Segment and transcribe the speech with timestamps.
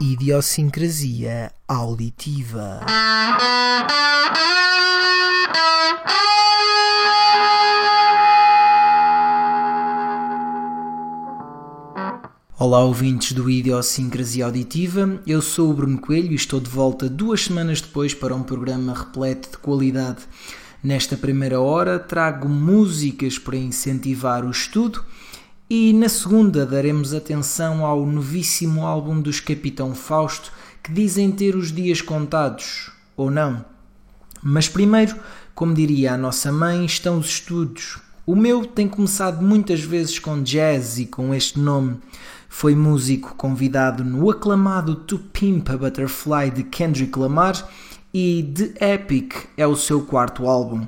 [0.00, 2.80] Idiosincrasia auditiva.
[12.66, 15.20] Olá, ouvintes do Idiosincrasia Auditiva.
[15.24, 18.92] Eu sou o Bruno Coelho e estou de volta duas semanas depois para um programa
[18.92, 20.24] repleto de qualidade.
[20.82, 25.04] Nesta primeira hora, trago músicas para incentivar o estudo
[25.70, 30.50] e na segunda daremos atenção ao novíssimo álbum dos Capitão Fausto
[30.82, 33.64] que dizem ter os dias contados, ou não.
[34.42, 35.14] Mas primeiro,
[35.54, 38.00] como diria a nossa mãe, estão os estudos.
[38.26, 41.98] O meu tem começado muitas vezes com jazz e com este nome.
[42.48, 47.68] Foi músico convidado no aclamado To Pimp a Butterfly de Kendrick Lamar
[48.12, 50.86] e The Epic é o seu quarto álbum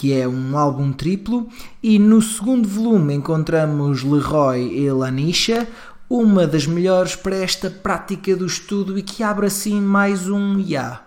[0.00, 1.46] que é um álbum triplo,
[1.82, 5.68] e no segundo volume encontramos Leroy e Lanisha,
[6.08, 10.64] uma das melhores para esta prática do estudo e que abre assim mais um Ya.
[10.66, 11.02] Yeah.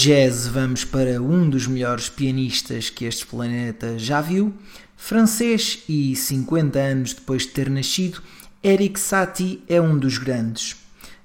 [0.00, 4.54] Jazz vamos para um dos melhores pianistas que este planeta já viu,
[4.96, 8.22] francês e 50 anos depois de ter nascido,
[8.64, 10.76] Eric Satie é um dos grandes.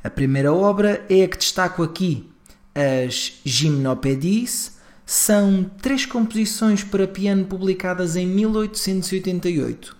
[0.03, 2.29] A primeira obra é a que destaco aqui,
[2.75, 4.73] as Gymnopédies,
[5.05, 9.95] são três composições para piano publicadas em 1888.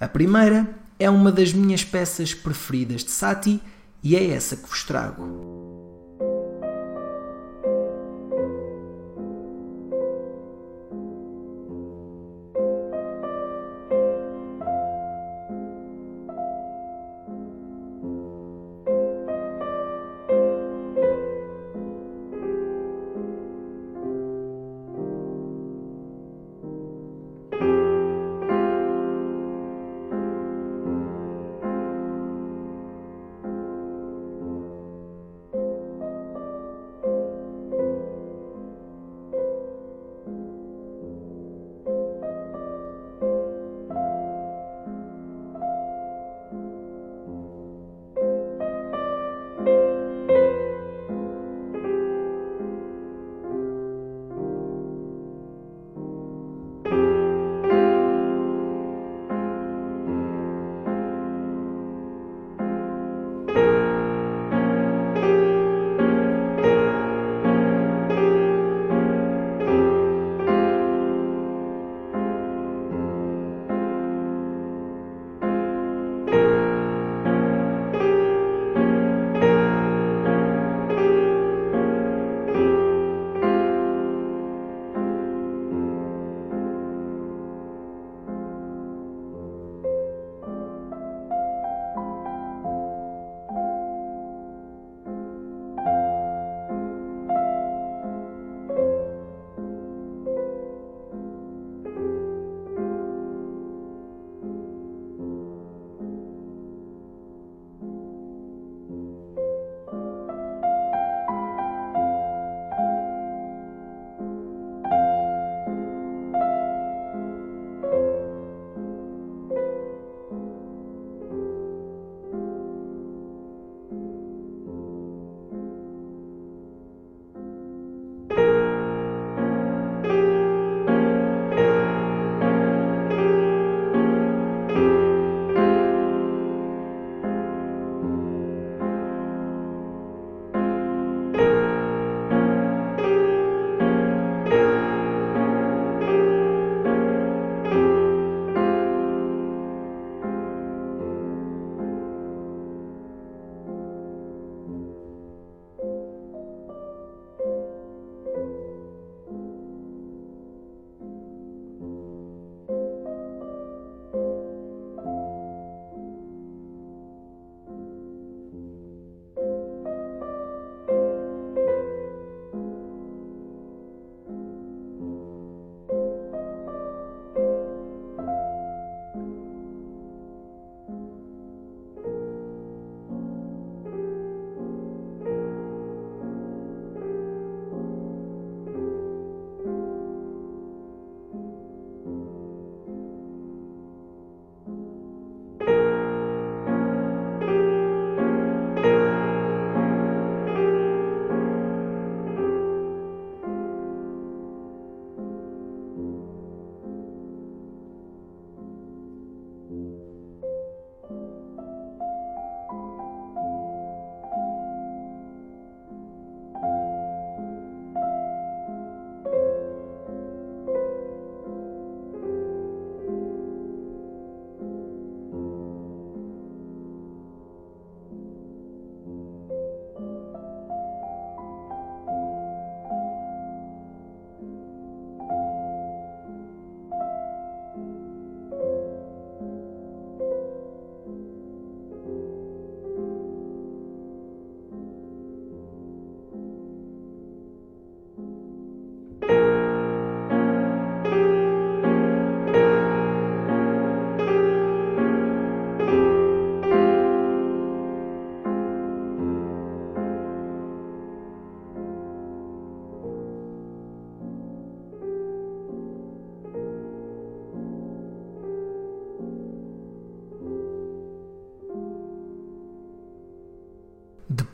[0.00, 0.68] A primeira
[0.98, 3.60] é uma das minhas peças preferidas de Satie
[4.02, 5.65] e é essa que vos trago.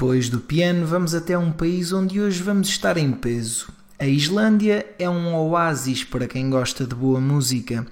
[0.03, 3.69] Depois do piano, vamos até um país onde hoje vamos estar em peso.
[4.01, 7.87] A Islândia é um oásis para quem gosta de boa música.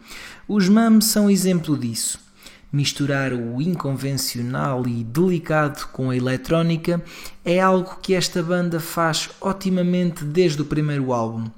[0.49, 2.19] Os MAM são exemplo disso.
[2.73, 7.01] Misturar o inconvencional e delicado com a eletrónica
[7.45, 11.49] é algo que esta banda faz otimamente desde o primeiro álbum.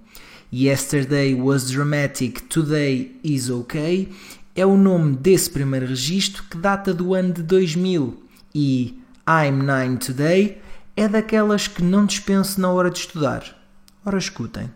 [0.52, 4.12] Yesterday Was Dramatic, Today Is OK
[4.54, 8.22] é o nome desse primeiro registro que data do ano de 2000
[8.54, 10.60] e I'm Nine Today
[10.96, 13.56] é daquelas que não dispenso na hora de estudar.
[14.04, 14.68] Ora, escutem.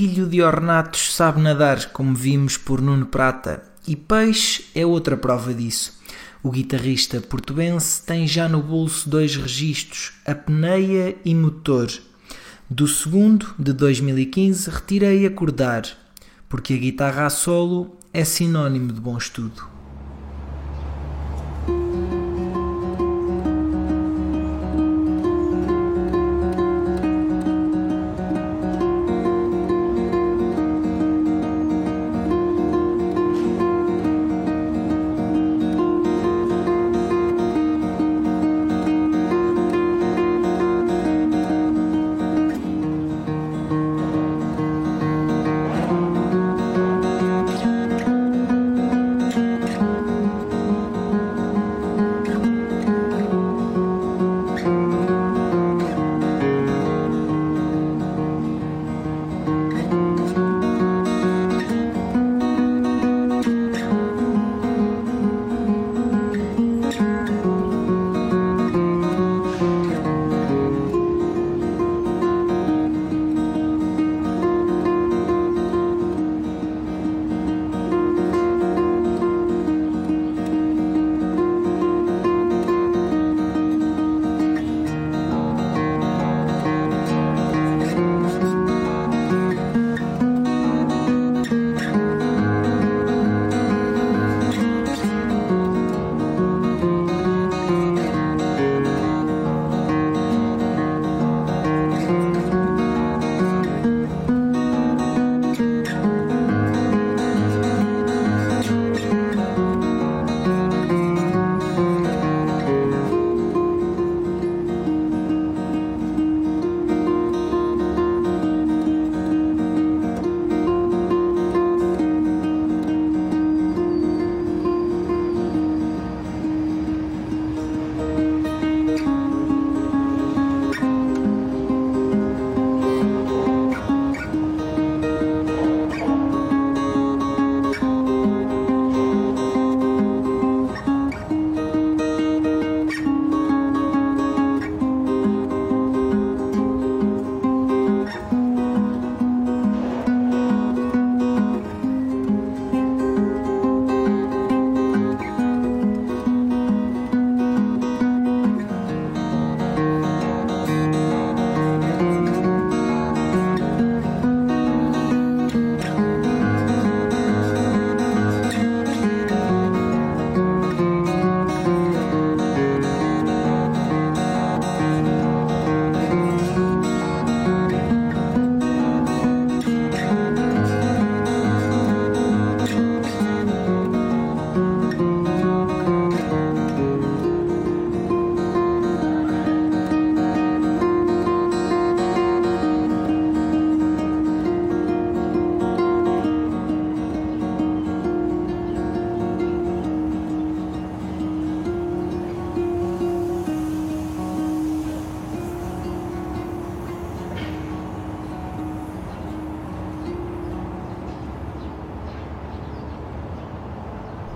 [0.00, 5.52] Filho de ornatos sabe nadar, como vimos por Nuno Prata, e Peixe é outra prova
[5.52, 6.00] disso.
[6.42, 11.90] O guitarrista portuense tem já no bolso dois registros, apneia e motor.
[12.70, 15.84] Do segundo, de 2015, retirei acordar,
[16.48, 19.79] porque a guitarra a solo é sinónimo de bom estudo.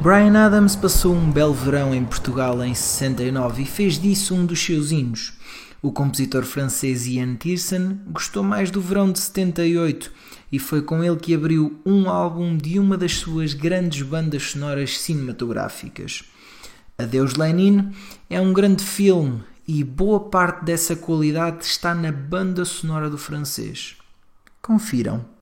[0.05, 4.62] Brian Adams passou um belo verão em Portugal em 69 e fez disso um dos
[4.62, 5.33] seus hinos.
[5.81, 10.12] O compositor francês Ian Tiersen gostou mais do verão de 78
[10.53, 15.01] e foi com ele que abriu um álbum de uma das suas grandes bandas sonoras
[15.01, 16.23] cinematográficas.
[16.99, 17.90] Adeus Lenin
[18.29, 23.97] é um grande filme e boa parte dessa qualidade está na banda sonora do francês.
[24.61, 25.34] Confiram.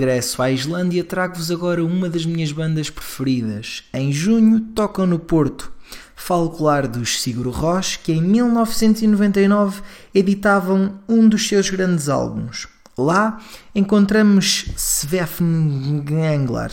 [0.00, 3.84] Regresso à Islândia, trago-vos agora uma das minhas bandas preferidas.
[3.92, 5.70] Em junho tocam no Porto.
[6.16, 9.82] Falo claro dos Sigur Rós, que em 1999
[10.14, 12.66] editavam um dos seus grandes álbuns.
[12.96, 13.38] Lá
[13.74, 16.72] encontramos Svefnganglar,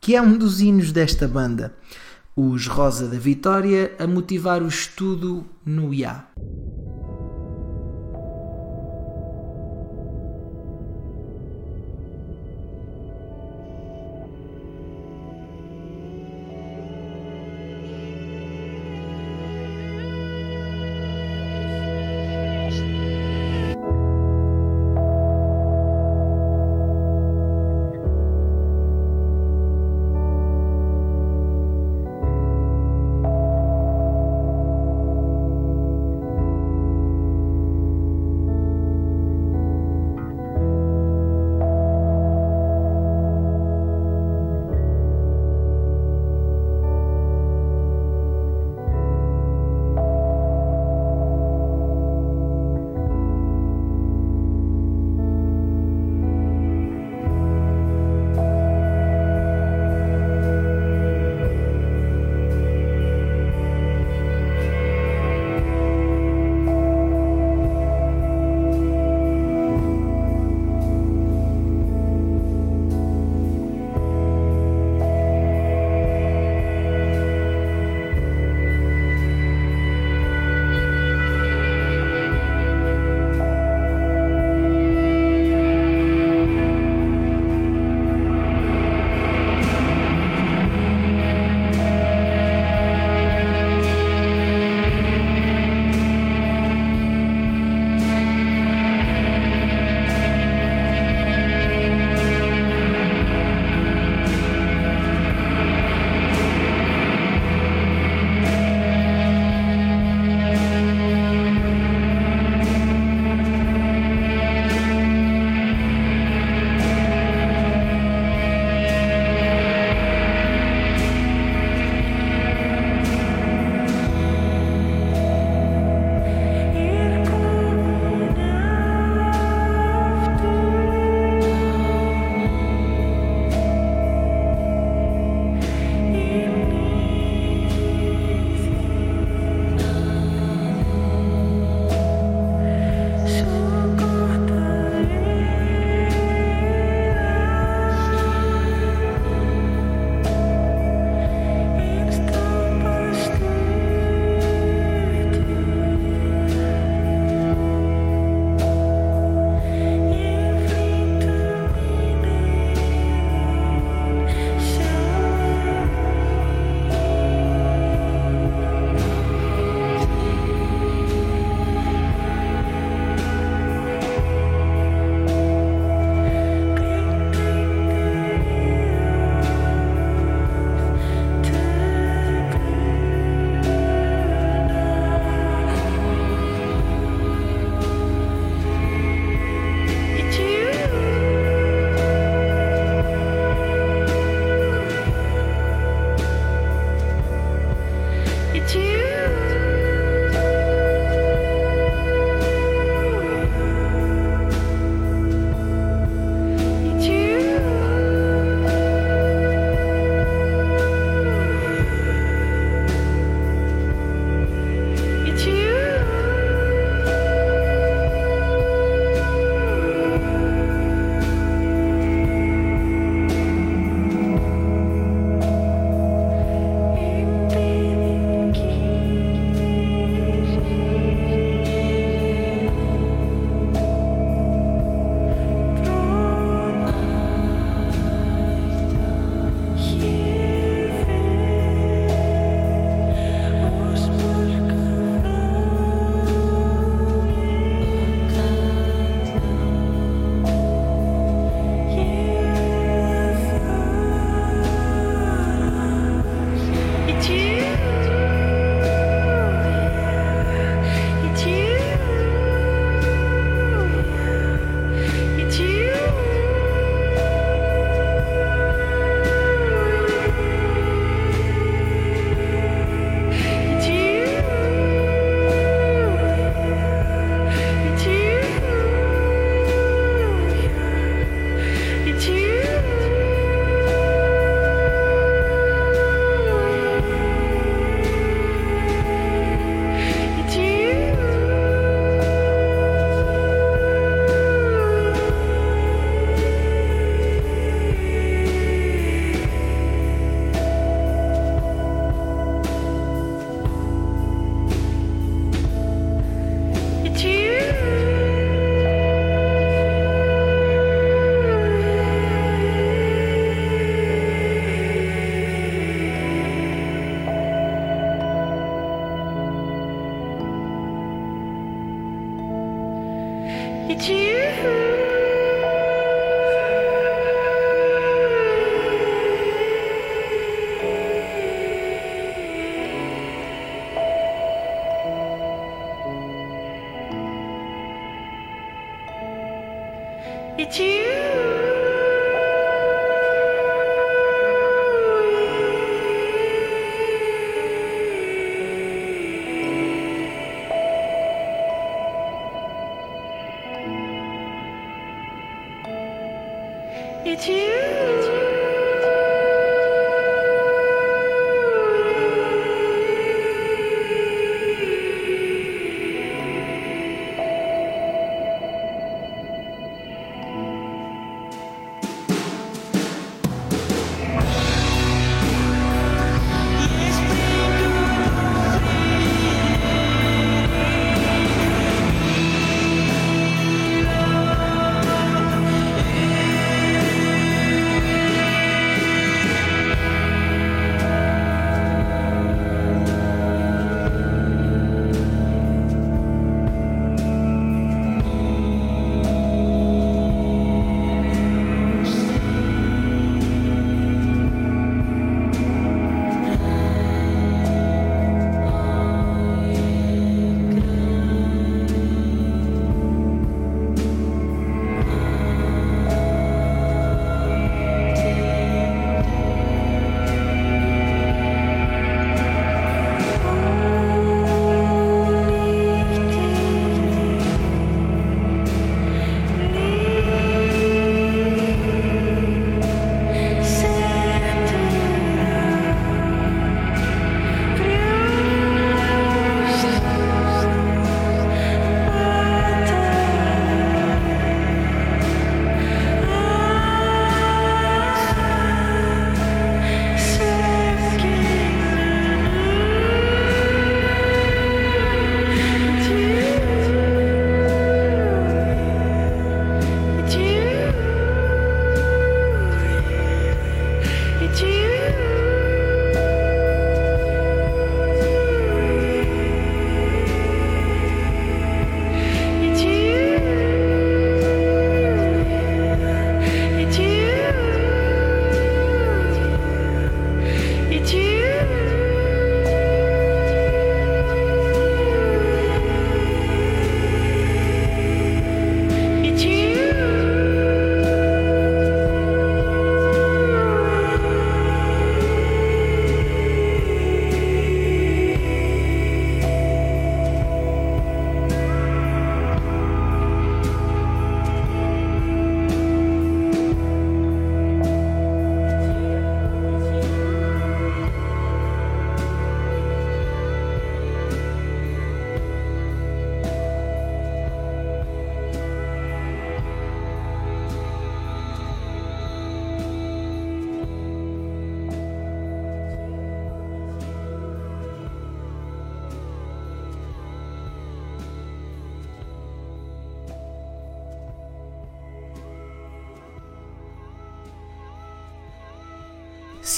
[0.00, 1.74] que é um dos hinos desta banda.
[2.34, 6.24] Os Rosa da Vitória a motivar o estudo no IA.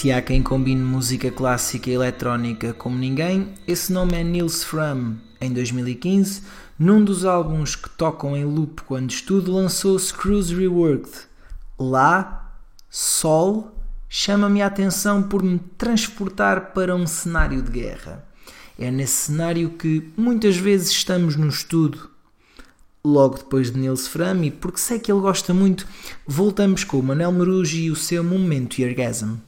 [0.04, 5.16] Se há quem combine música clássica e eletrónica como ninguém, esse nome é Nils Fram.
[5.40, 6.42] Em 2015,
[6.78, 11.10] num dos álbuns que tocam em loop quando estudo, lançou Screws Reworked.
[11.78, 12.54] Lá,
[12.90, 13.74] Sol
[14.06, 18.28] chama-me a atenção por me transportar para um cenário de guerra.
[18.78, 22.10] É nesse cenário que muitas vezes estamos no estudo.
[23.02, 25.88] Logo depois de Nils Fram, e porque sei que ele gosta muito,
[26.26, 29.38] voltamos com o Manel Maruji e o seu Momento Orgasm.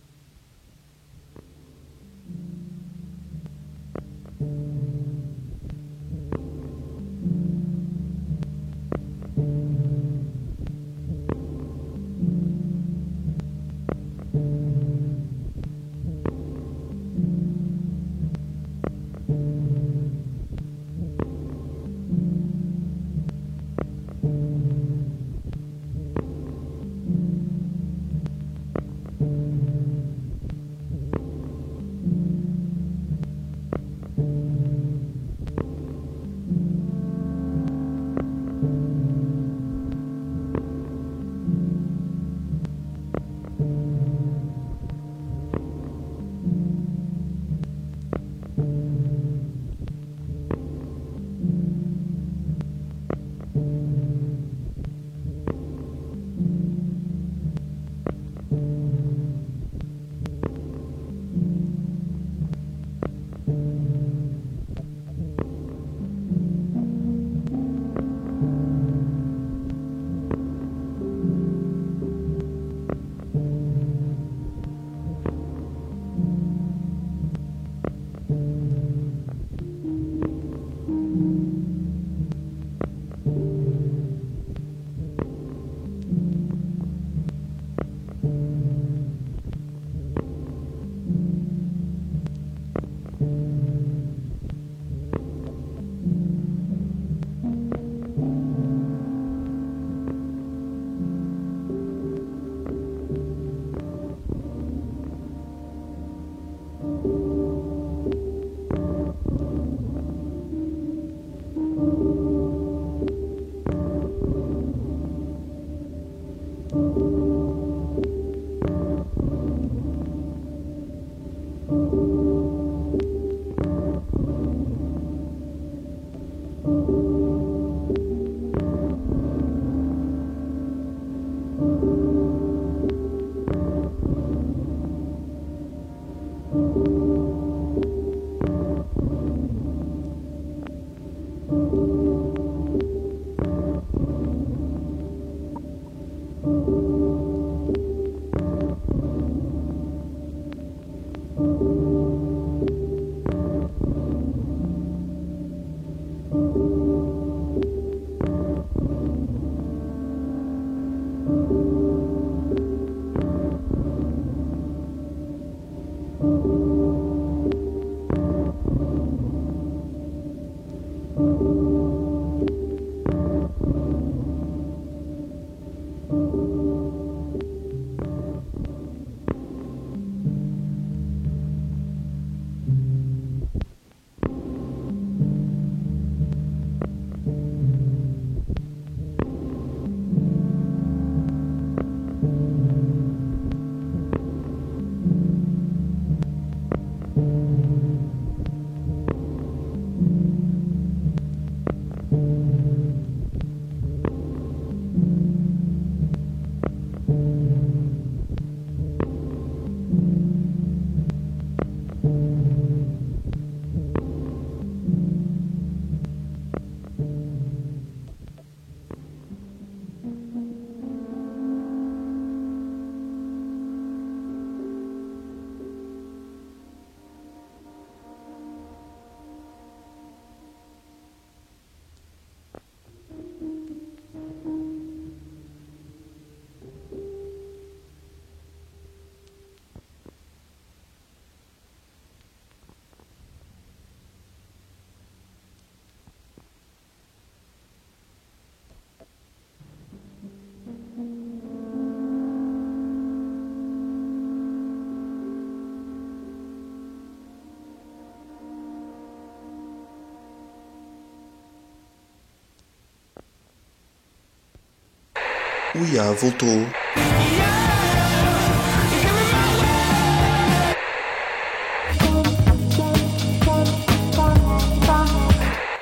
[265.79, 266.67] O IA voltou.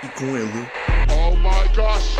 [0.02, 0.68] E com ele.
[1.12, 2.16] Oh my gosh!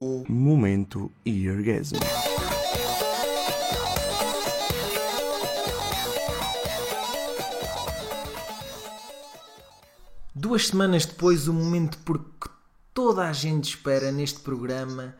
[0.00, 1.94] O momento Eargasm.
[10.52, 12.46] Duas semanas depois, o momento por que
[12.92, 15.16] toda a gente espera neste programa,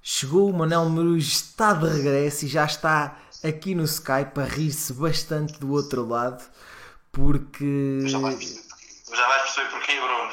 [0.00, 4.94] chegou o Manel Marujo, está de regresso e já está aqui no Skype a rir-se
[4.94, 6.42] bastante do outro lado,
[7.12, 8.66] porque Já vais.
[9.14, 10.31] Já vais perceber porquê, Bruno.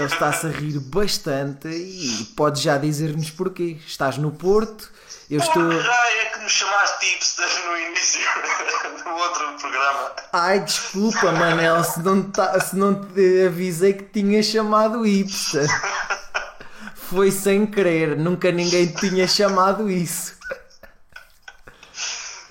[0.00, 3.78] Ele está-se a rir bastante e pode já dizer-nos porquê.
[3.86, 4.90] Estás no Porto,
[5.30, 5.70] eu estou.
[5.72, 8.20] É que me chamaste hipster no início
[9.04, 10.12] do outro programa.
[10.32, 15.66] Ai, desculpa, Manel, se não, ta- se não te avisei que tinha chamado hipster.
[16.94, 20.34] Foi sem querer, nunca ninguém tinha chamado isso.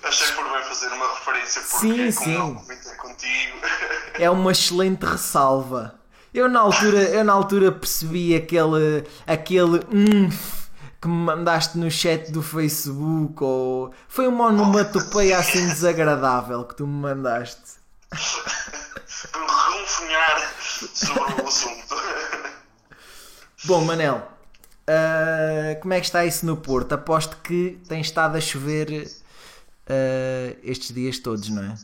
[0.02, 2.38] Achei por bem fazer uma referência porque Sim, como sim.
[2.38, 3.58] não comentei contigo.
[4.14, 5.94] É uma excelente ressalva.
[6.32, 10.60] Eu na altura, eu na altura percebi aquele, aquele umf
[11.00, 16.86] que me mandaste no chat do Facebook ou foi uma onomatopeia assim desagradável que tu
[16.86, 17.80] me mandaste.
[19.32, 21.96] Para me refunhar sobre o assunto.
[23.64, 24.26] Bom, Manel,
[24.86, 26.92] ah, como é que está isso no Porto?
[26.92, 29.08] Aposto que tem estado a chover
[29.88, 31.74] ah, estes dias todos, não é?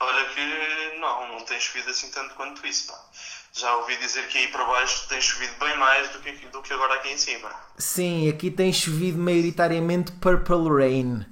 [0.00, 2.98] Olha que não, não tem chovido assim tanto quanto isso, pá.
[3.52, 6.72] Já ouvi dizer que aí para baixo tem chovido bem mais do que, do que
[6.72, 7.50] agora aqui em cima.
[7.78, 11.26] Sim, aqui tem chovido maioritariamente Purple Rain.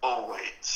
[0.00, 0.66] Oh, wait.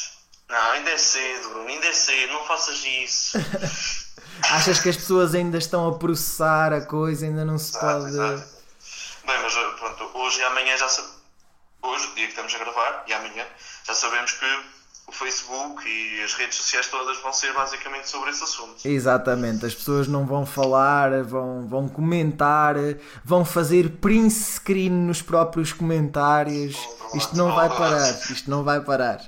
[0.48, 3.38] Não, ainda é cedo, Bruno, ainda é cedo, não faças isso.
[4.50, 8.08] Achas que as pessoas ainda estão a processar a coisa, ainda não se Exato, pode.
[8.08, 8.62] exato.
[9.24, 11.22] Bem, mas pronto, hoje e amanhã já sabemos.
[11.82, 13.46] Hoje, o dia que estamos a gravar, e amanhã,
[13.84, 14.46] já sabemos que
[15.12, 18.76] o Facebook e as redes sociais todas vão ser basicamente sobre esse assunto.
[18.84, 22.76] Exatamente, as pessoas não vão falar, vão, vão comentar,
[23.24, 26.76] vão fazer print screen nos próprios comentários.
[27.14, 29.20] Isto não vai parar, isto não vai parar.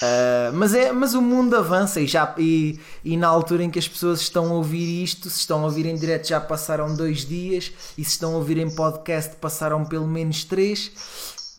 [0.00, 3.78] Ah, mas, é, mas o mundo avança e, já, e, e na altura em que
[3.78, 7.24] as pessoas estão a ouvir isto, se estão a ouvir em direto já passaram dois
[7.24, 10.92] dias e se estão a ouvir em podcast passaram pelo menos três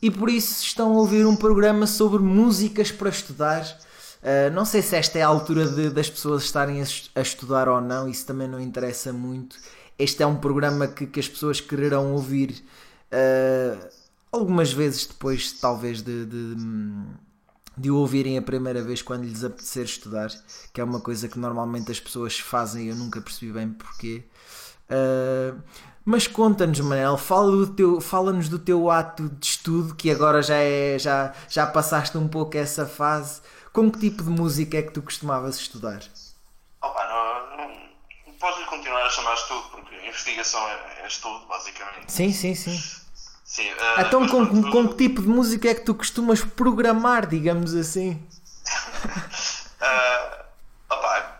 [0.01, 3.63] e por isso estão a ouvir um programa sobre músicas para estudar.
[4.21, 6.85] Uh, não sei se esta é a altura de- das pessoas estarem a,
[7.15, 9.57] a estudar ou não, isso também não interessa muito.
[9.97, 12.63] Este é um programa que, que as pessoas quererão ouvir
[13.11, 13.87] uh,
[14.31, 16.55] algumas vezes depois, talvez, de, de,
[17.77, 20.29] de o ouvirem a primeira vez quando lhes apetecer estudar,
[20.73, 24.23] que é uma coisa que normalmente as pessoas fazem e eu nunca percebi bem porquê.
[24.89, 25.61] Uh,
[26.07, 30.55] mas conta-nos, Manel, fala do teu- fala-nos do teu ato de estudo, que agora já,
[30.55, 33.41] é, já, já passaste um pouco essa fase.
[33.73, 35.99] Com que tipo de música é que tu costumavas estudar?
[36.81, 42.09] Opa, não, não, podes continuar a chamar estudo, porque a investigação é, é estudo, basicamente.
[42.09, 42.81] Sim, sim, sim.
[43.43, 47.27] Sim, uh, Então, com, pronto, com que tipo de música é que tu costumas programar,
[47.27, 48.25] digamos assim?
[49.79, 50.45] Ah,
[50.89, 51.39] opá,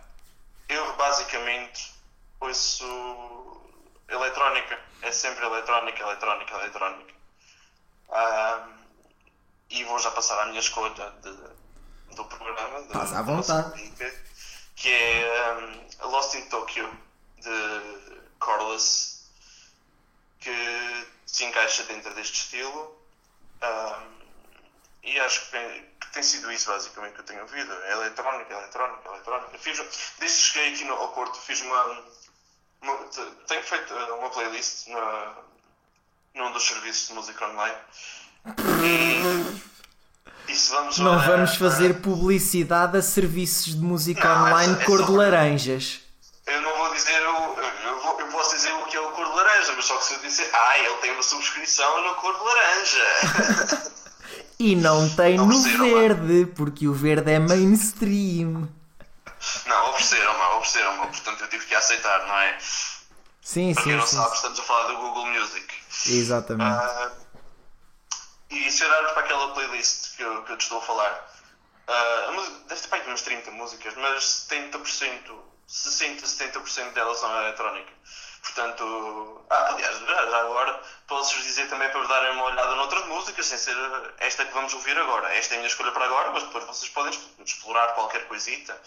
[0.69, 1.91] eu basicamente
[2.39, 2.85] ouço
[4.09, 4.79] eletrónica.
[5.01, 7.13] É sempre eletrónica, eletrónica, eletrónica.
[9.69, 12.81] E vou já passar à minha escolha de- do programa.
[12.83, 13.93] de- Passa à vontade.
[14.75, 15.53] Que é
[16.03, 16.89] um, Lost in Tokyo,
[17.37, 19.27] de Corliss,
[20.39, 22.95] que se encaixa dentro deste estilo.
[23.61, 24.03] Ah,
[25.03, 27.73] e acho que tem, sido isso basicamente que eu tenho ouvido.
[27.73, 29.57] É eletrónica, eletrónica, eletrónica.
[29.57, 29.77] Fiz,
[30.19, 32.03] desde que cheguei aqui no, ao Porto, fiz uma,
[33.47, 35.33] Tenho feito uh, uma playlist na,
[36.35, 37.75] num dos serviços de música online.
[38.83, 44.77] E, e se vamos Não olhar- vamos fazer publicidade a serviços de música Não, online
[44.77, 45.99] é- é cor só- de laranjas.
[46.45, 49.25] Eu não vou dizer, o- eu, vou- eu posso dizer o que é o cor
[49.29, 52.33] de laranja, mas só que se eu disser, ah, ele tem uma subscrição no cor
[52.37, 53.87] de laranja.
[54.59, 58.67] E não tem Não no verde, porque o verde é mainstream.
[59.67, 62.57] Não, ofereceram-me, ofereceram-me, portanto eu tive que aceitar, não é?
[63.41, 64.15] Sim, Para quem sim, não sim.
[64.17, 65.73] sabe, estamos a falar do Google Music.
[66.07, 66.69] Exatamente.
[66.85, 67.11] Ah,
[68.49, 71.33] e se olharmos para aquela playlist que eu, que eu te estou a falar,
[71.87, 77.41] a música- deve ter para aí umas 30 músicas, mas 70%, 60, 70% delas são
[77.41, 77.91] eletrónica.
[78.41, 83.45] Portanto, ah, aliás, já agora posso-vos dizer também para vos darem uma olhada noutras músicas,
[83.45, 83.75] sem ser
[84.19, 85.33] esta que vamos ouvir agora.
[85.35, 88.79] Esta é a minha escolha para agora, mas depois vocês podem explorar qualquer coisita.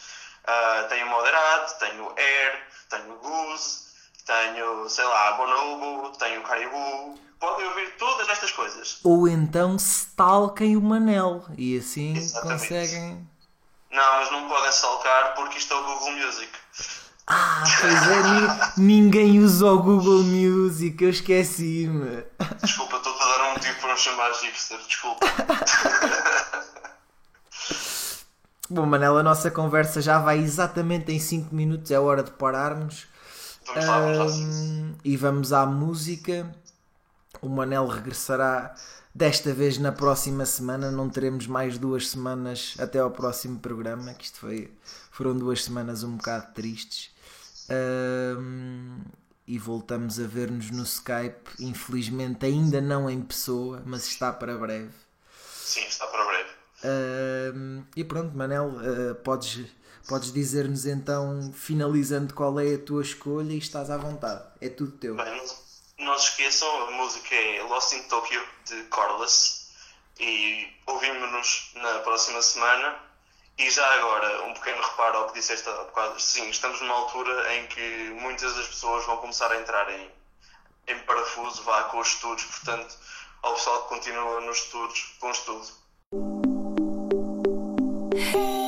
[0.47, 3.80] Ah, tenho o Moderado, tenho o Air, tenho o Goose,
[4.26, 7.18] tenho, sei lá, Bonobo, tenho Caribou.
[7.38, 8.99] Podem ouvir todas estas coisas.
[9.03, 12.61] Ou então stalkem o Manel e assim Exatamente.
[12.61, 13.28] conseguem.
[13.91, 16.51] Não, mas não podem salcar porque isto é o Google Music.
[17.26, 18.22] Ah, pois é,
[18.76, 22.24] ni- ninguém usa o Google Music, eu esqueci-me.
[22.62, 25.26] Desculpa, estou-te a dar um motivo para me chamar hipster, desculpa.
[28.73, 33.09] Bom, Manel, a nossa conversa já vai exatamente em 5 minutos, é hora de pararmos.
[33.66, 34.25] Vamos lá, vamos lá.
[34.27, 36.49] Ahm, e vamos à música.
[37.43, 38.73] O Manel regressará
[39.12, 40.89] desta vez na próxima semana.
[40.89, 44.73] Não teremos mais duas semanas até ao próximo programa, que isto foi,
[45.11, 47.11] foram duas semanas um bocado tristes.
[47.68, 49.01] Ahm,
[49.49, 51.51] e voltamos a ver-nos no Skype.
[51.59, 54.95] Infelizmente, ainda não em pessoa, mas está para breve.
[55.64, 56.49] Sim, está para breve.
[57.97, 59.66] E pronto, Manel, ah, podes,
[60.09, 64.43] podes dizer-nos então, finalizando, qual é a tua escolha e estás à vontade.
[64.61, 65.16] É tudo teu.
[65.16, 65.43] Bem,
[65.99, 69.61] não, se esqueçam, a música é Lost in Tokyo, de Corless.
[70.18, 72.97] E ouvimos-nos na próxima semana.
[73.59, 76.20] E já agora, um pequeno reparo ao que disseste há bocado.
[76.20, 80.11] Sim, estamos numa altura em que muitas das pessoas vão começar a entrar em,
[80.89, 82.45] em parafuso, vá com os estudos.
[82.45, 82.97] Portanto,
[83.43, 86.49] ao pessoal que continua nos estudos, bom estudo.
[88.33, 88.60] Hey.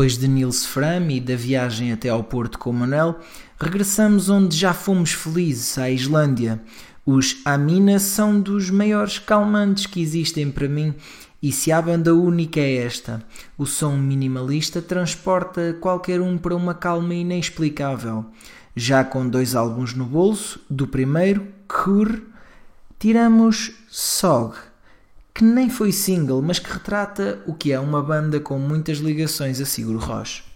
[0.00, 3.20] Depois de Nils Fram e da viagem até ao Porto com Manel,
[3.60, 6.58] regressamos onde já fomos felizes, à Islândia.
[7.04, 10.94] Os Amina são dos maiores calmantes que existem para mim
[11.42, 13.22] e se a banda única é esta,
[13.58, 18.24] o som minimalista transporta qualquer um para uma calma inexplicável.
[18.74, 22.22] Já com dois álbuns no bolso, do primeiro, Kur,
[22.98, 24.54] tiramos Sog,
[25.40, 29.58] que nem foi single, mas que retrata o que é uma banda com muitas ligações
[29.58, 30.49] a Sigur Rós.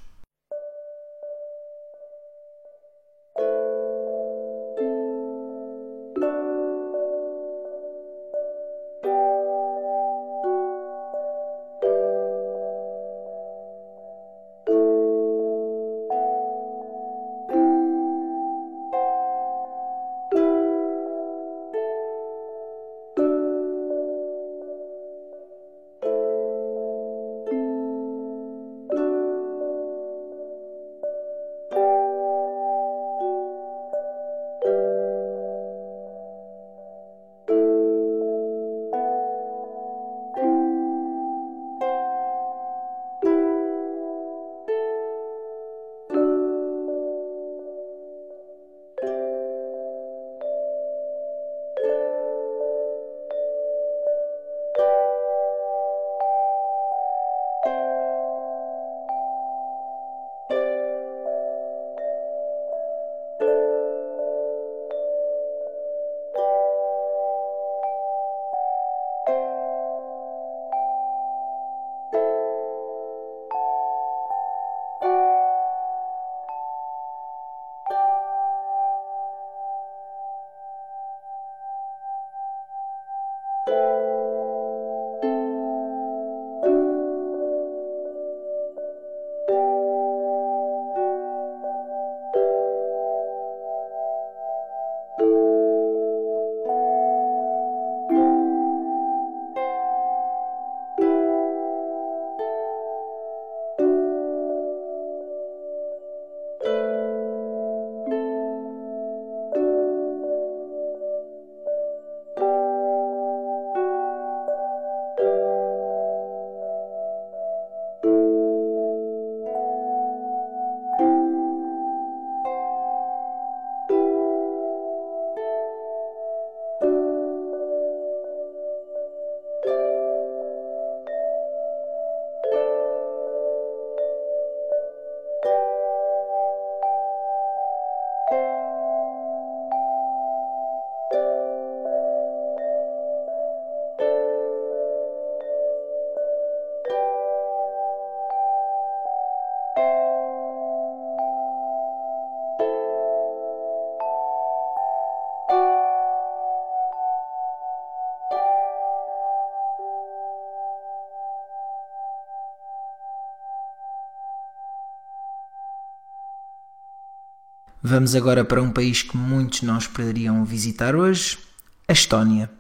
[167.95, 171.38] Vamos agora para um país que muitos não esperariam visitar hoje,
[171.86, 172.51] a Estónia.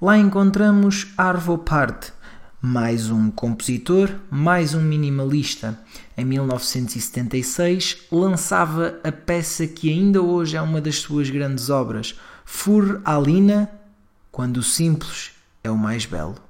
[0.00, 2.12] Lá encontramos Arvo Part,
[2.62, 5.76] mais um compositor, mais um minimalista.
[6.16, 12.14] Em 1976 lançava a peça que ainda hoje é uma das suas grandes obras,
[12.44, 13.68] Fur Alina,
[14.30, 15.32] quando o simples
[15.64, 16.45] é o mais belo.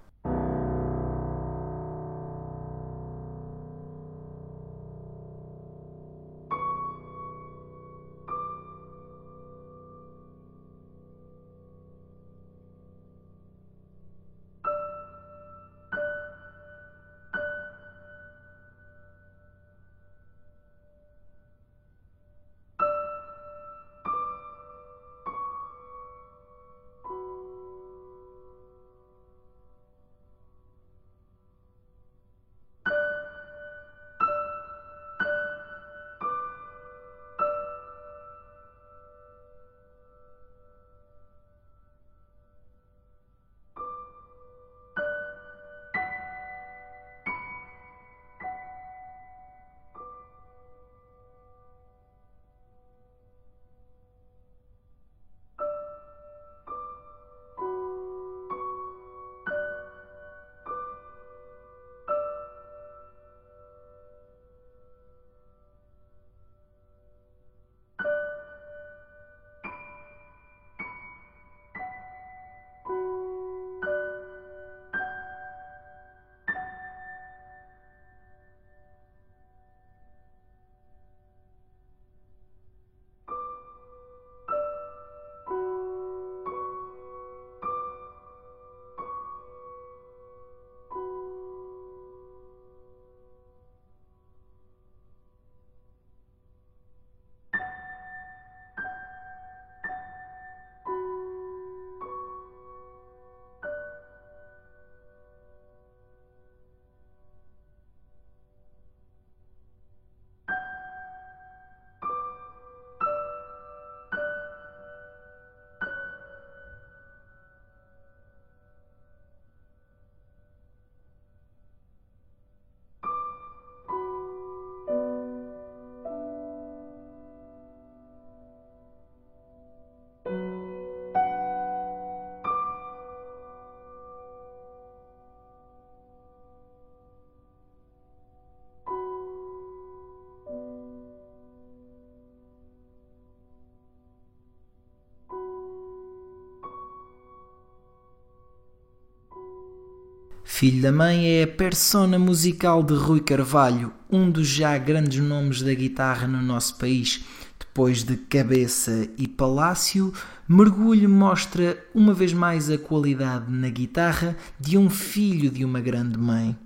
[150.59, 155.61] Filho da Mãe é a persona musical de Rui Carvalho, um dos já grandes nomes
[155.61, 157.23] da guitarra no nosso país.
[157.59, 160.15] Depois de Cabeça e Palácio,
[160.49, 166.17] Mergulho mostra uma vez mais a qualidade na guitarra de um filho de uma grande
[166.17, 166.57] mãe.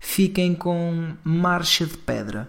[0.00, 2.48] Fiquem com Marcha de Pedra.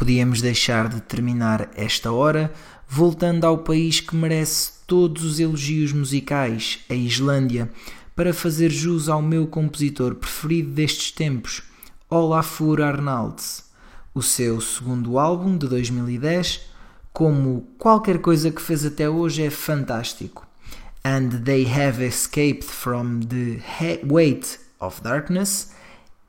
[0.00, 2.50] Podíamos deixar de terminar esta hora
[2.88, 7.70] voltando ao país que merece todos os elogios musicais, a Islândia,
[8.16, 11.62] para fazer jus ao meu compositor preferido destes tempos,
[12.08, 13.64] Olafur Arnalds.
[14.14, 16.62] O seu segundo álbum, de 2010,
[17.12, 20.46] como qualquer coisa que fez até hoje, é fantástico.
[21.04, 23.60] And They Have Escaped from the
[24.10, 25.72] Weight of Darkness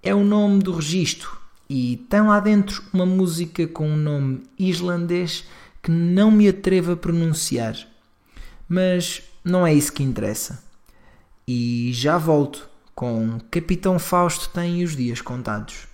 [0.03, 1.40] é o nome do registro
[1.73, 5.45] e tem lá dentro uma música com um nome islandês
[5.81, 7.77] que não me atrevo a pronunciar.
[8.67, 10.61] Mas não é isso que interessa.
[11.47, 15.87] E já volto com Capitão Fausto tem os dias contados.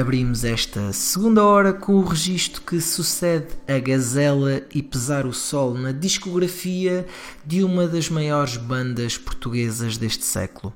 [0.00, 5.74] Abrimos esta segunda hora com o registro que sucede a Gazela e Pesar o Sol
[5.74, 7.06] na discografia
[7.44, 10.72] de uma das maiores bandas portuguesas deste século.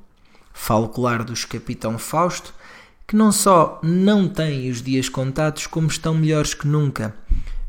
[0.53, 2.53] Falo claro dos Capitão Fausto,
[3.07, 7.14] que não só não têm os dias contados, como estão melhores que nunca.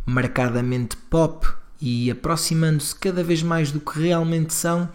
[0.05, 1.47] Marcadamente pop
[1.79, 4.89] e aproximando-se cada vez mais do que realmente são,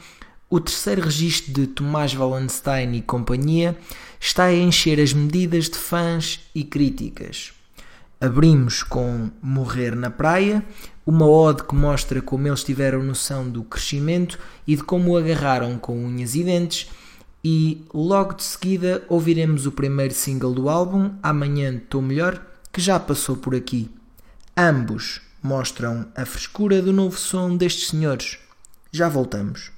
[0.53, 3.79] o terceiro registro de Tomás Wallenstein e companhia
[4.19, 7.53] está a encher as medidas de fãs e críticas.
[8.21, 10.65] Abrimos com Morrer na Praia,
[11.07, 15.79] uma ode que mostra como eles tiveram noção do crescimento e de como o agarraram
[15.79, 16.91] com unhas e dentes,
[17.45, 22.99] e logo de seguida ouviremos o primeiro single do álbum, Amanhã Estou Melhor, que já
[22.99, 23.89] passou por aqui.
[24.57, 28.37] Ambos mostram a frescura do novo som destes senhores.
[28.91, 29.71] Já voltamos.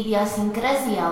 [0.00, 1.11] idiosincrasia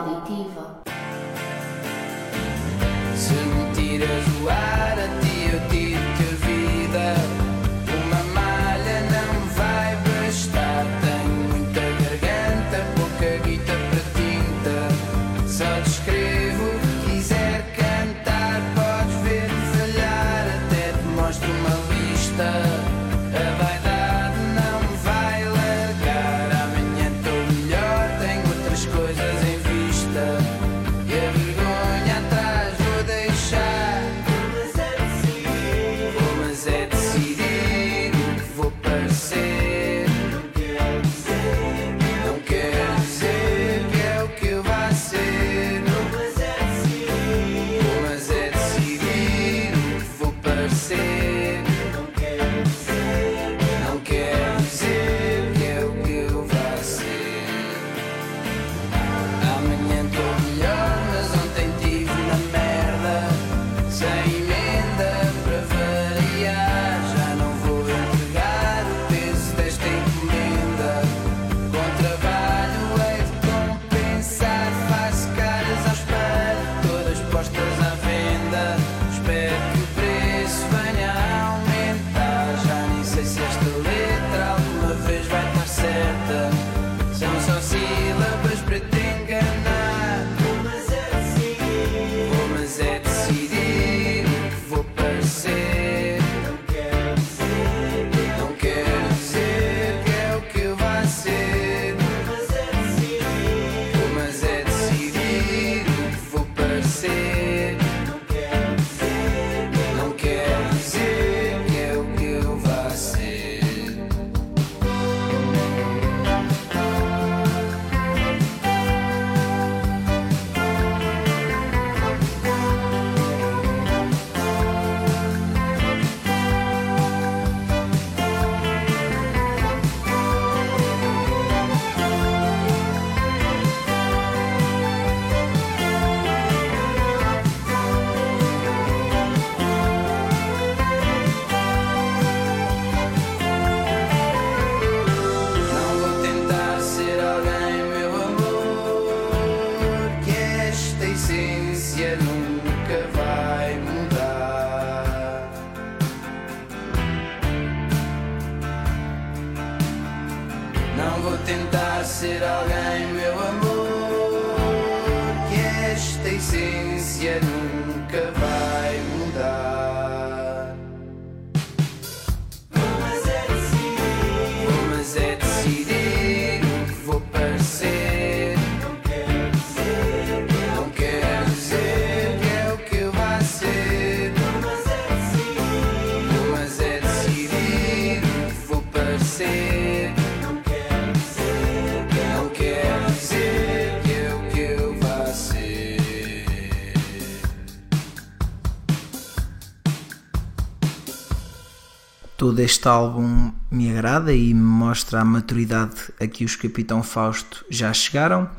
[202.51, 207.65] todo deste álbum me agrada e me mostra a maturidade a que os Capitão Fausto
[207.71, 208.51] já chegaram.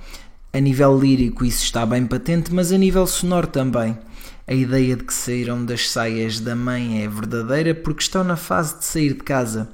[0.53, 3.97] A nível lírico isso está bem patente, mas a nível sonoro também.
[4.47, 8.79] A ideia de que saíram das saias da mãe é verdadeira porque estão na fase
[8.79, 9.69] de sair de casa.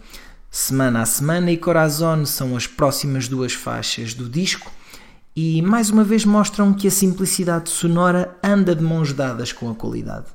[0.49, 4.71] Semana a Semana e Corazon são as próximas duas faixas do disco
[5.35, 9.75] e mais uma vez mostram que a simplicidade sonora anda de mãos dadas com a
[9.75, 10.25] qualidade.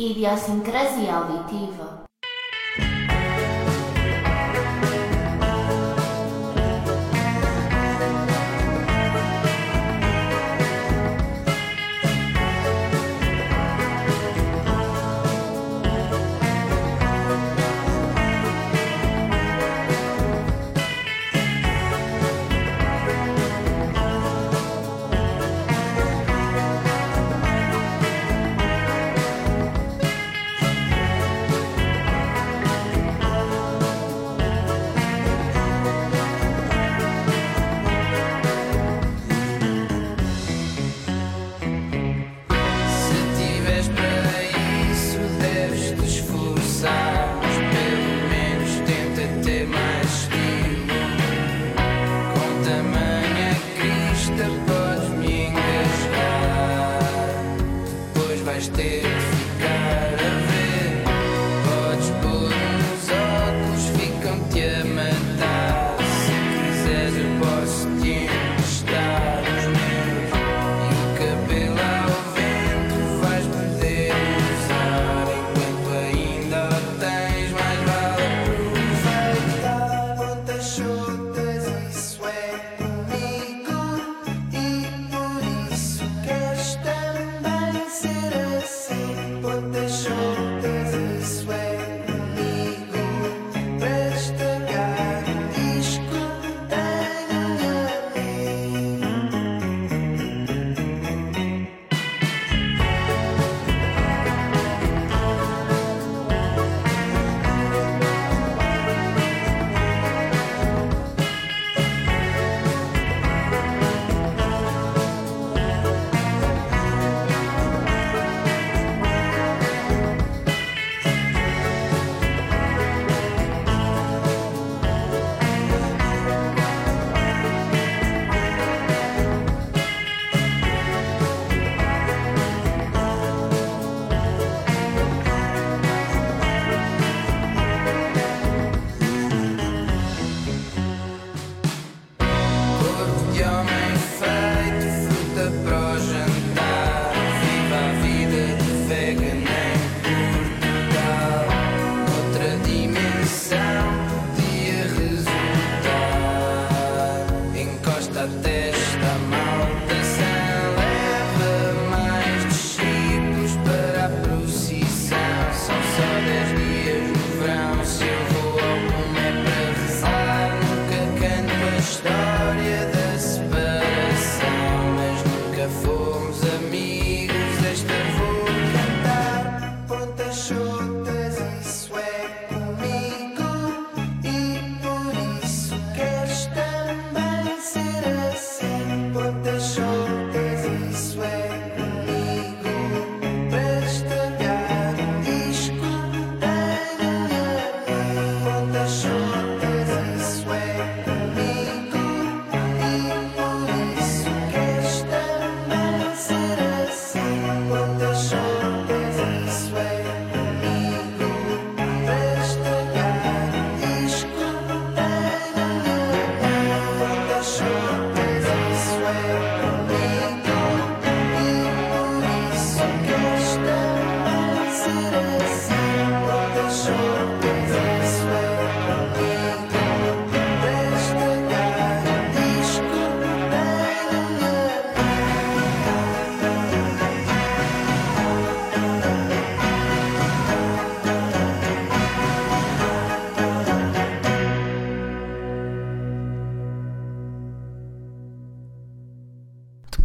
[0.00, 1.79] Idiosincrasia auditiva.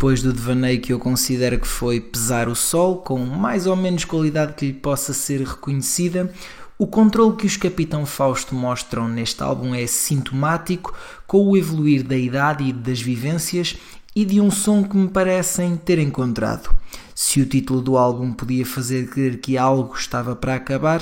[0.06, 4.06] depois do devaneio que eu considero que foi pesar o sol, com mais ou menos
[4.06, 6.32] qualidade que lhe possa ser reconhecida,
[6.78, 10.94] o controle que os Capitão Fausto mostram neste álbum é sintomático
[11.26, 13.78] com o evoluir da idade e das vivências
[14.16, 16.70] e de um som que me parecem ter encontrado.
[17.16, 21.02] Se o título do álbum podia fazer crer que algo estava para acabar,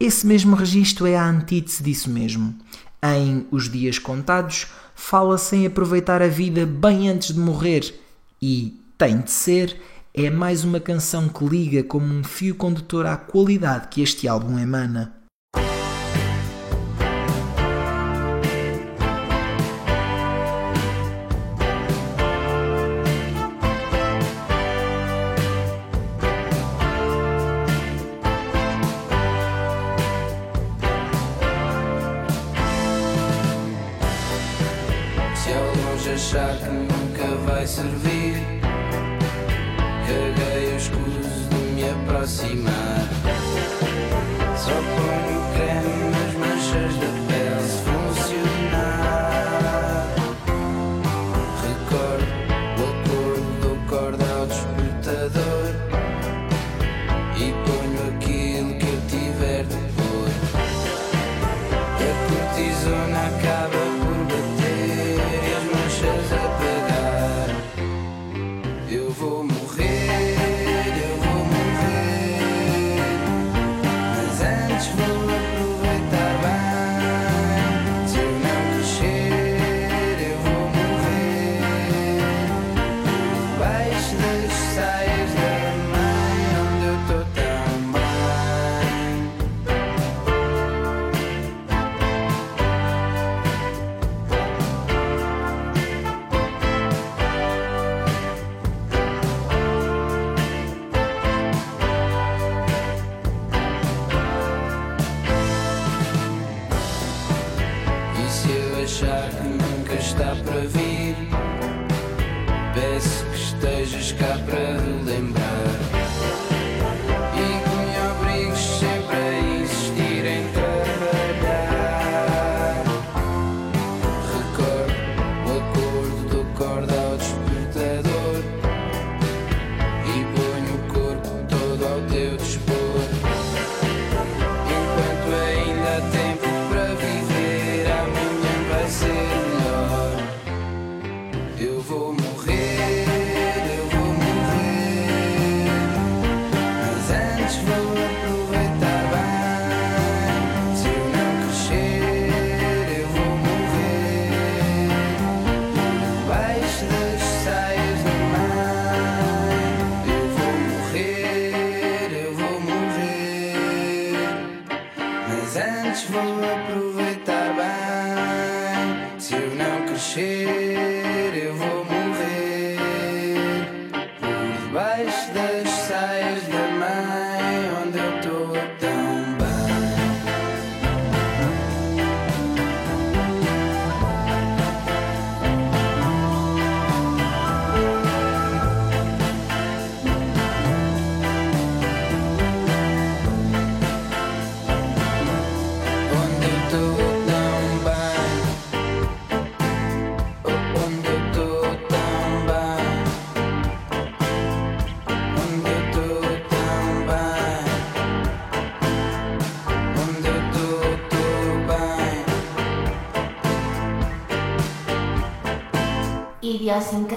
[0.00, 2.52] esse mesmo registro é a antítese disso mesmo.
[3.00, 8.07] Em Os Dias Contados, fala-se em aproveitar a vida bem antes de morrer
[8.40, 9.80] e Tem de Ser
[10.14, 14.58] é mais uma canção que liga como um fio condutor à qualidade que este álbum
[14.58, 15.17] emana.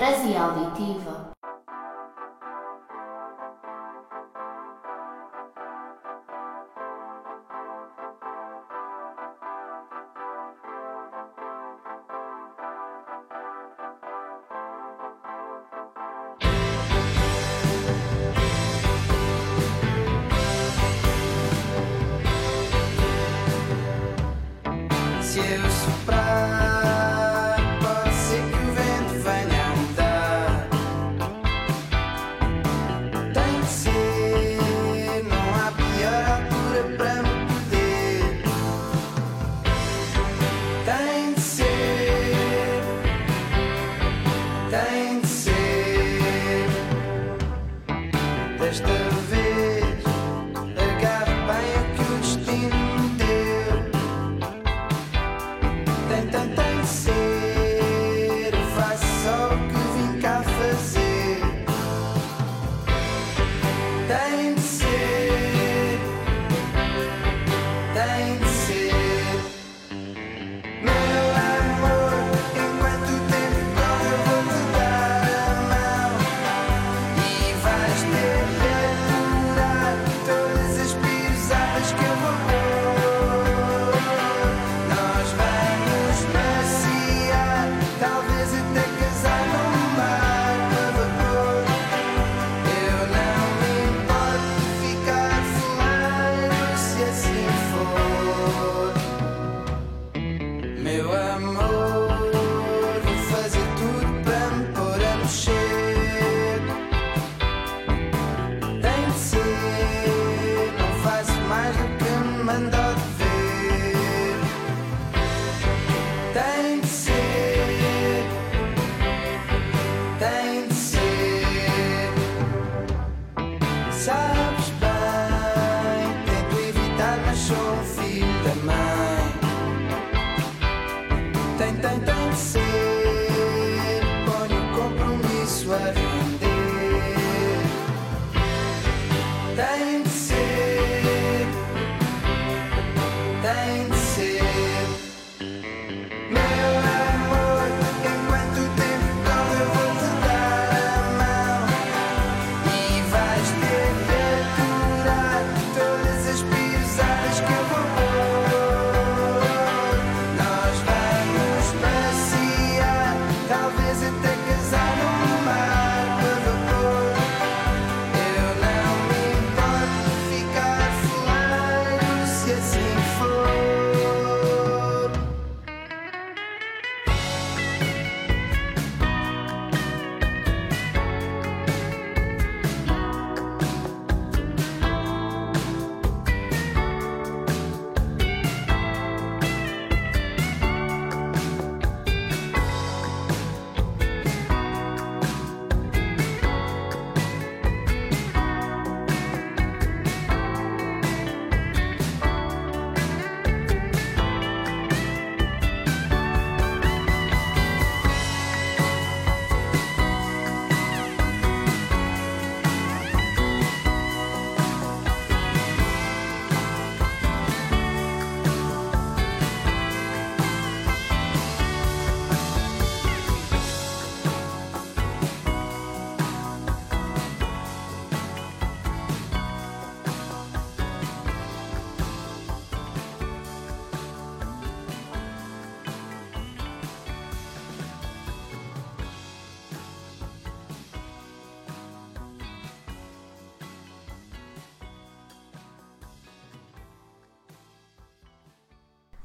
[0.01, 0.60] Auditiva.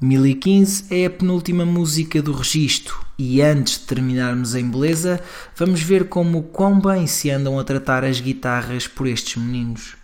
[0.07, 5.21] 1015 é a penúltima música do registro e antes de terminarmos em beleza,
[5.57, 9.97] vamos ver como quão bem se andam a tratar as guitarras por estes meninos.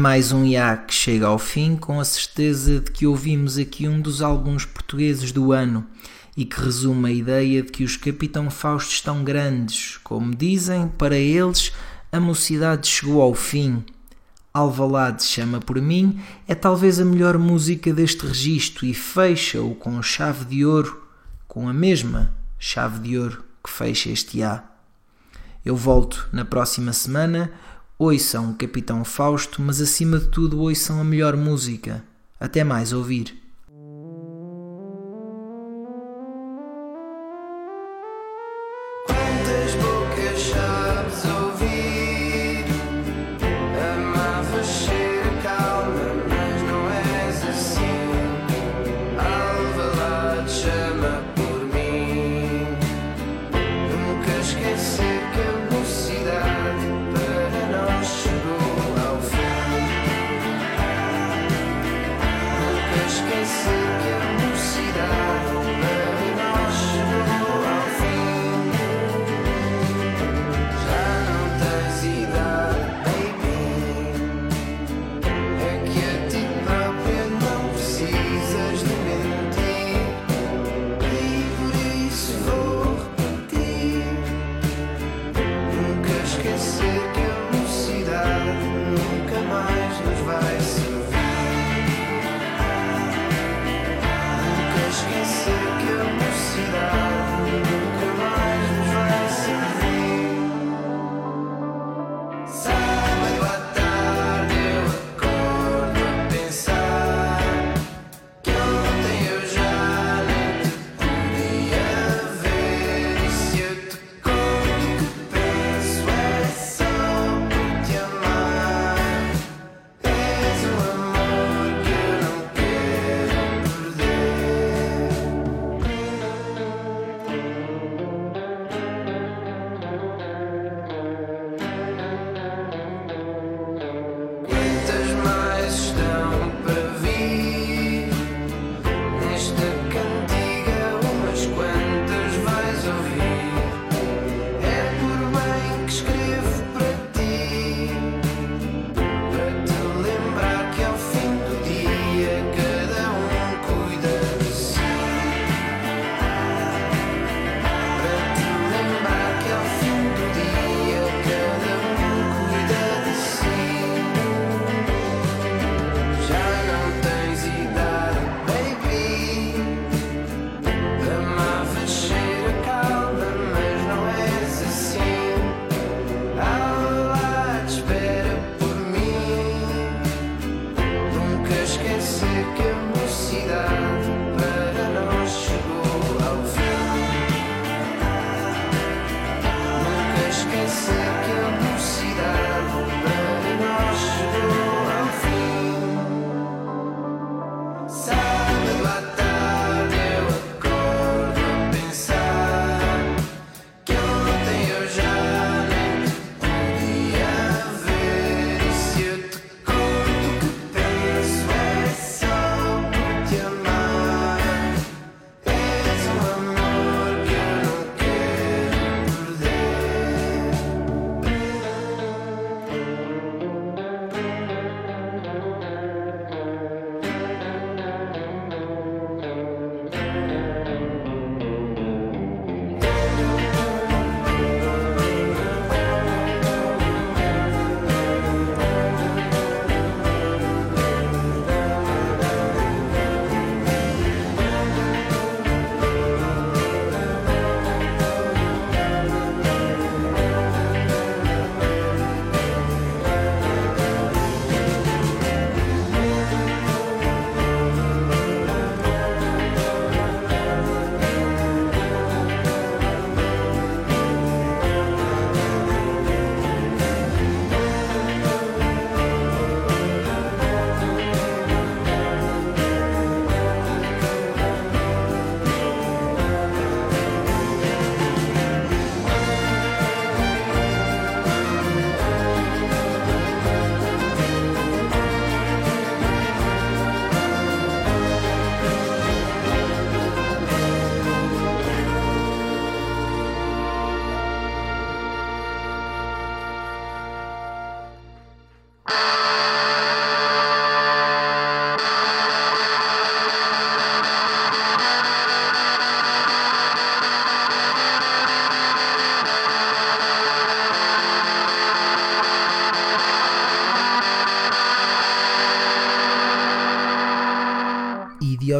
[0.00, 4.00] Mais um IA que chega ao fim com a certeza de que ouvimos aqui um
[4.00, 5.86] dos álbuns portugueses do ano
[6.34, 9.98] e que resume a ideia de que os Capitão Fausto estão grandes.
[9.98, 11.70] Como dizem, para eles
[12.10, 13.84] a mocidade chegou ao fim.
[14.54, 16.18] Alvalade chama por mim
[16.48, 21.06] é talvez a melhor música deste registro e fecha-o com chave de ouro,
[21.46, 24.64] com a mesma chave de ouro que fecha este A.
[25.62, 27.52] Eu volto na próxima semana
[28.02, 32.02] Ouçam o Capitão Fausto, mas acima de tudo ouçam a melhor música.
[32.40, 33.39] Até mais ouvir.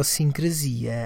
[0.01, 1.00] Idiosincrasia.